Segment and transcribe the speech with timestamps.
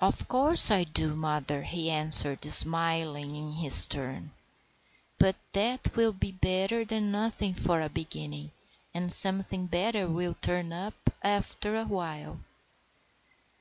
[0.00, 4.32] "Of course I do, mother," he answered, smiling in his turn.
[5.20, 8.50] "But that will be better than nothing for a beginning,
[8.92, 12.40] and something better will turn up after a while."